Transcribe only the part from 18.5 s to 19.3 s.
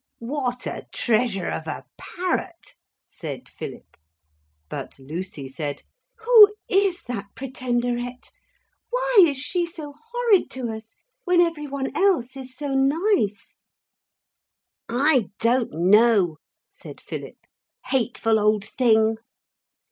thing.'